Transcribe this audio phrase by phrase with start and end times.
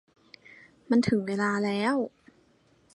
[0.89, 1.95] มันถึงเวลาแล้ว